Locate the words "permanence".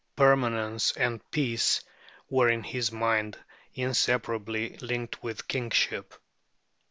0.15-0.93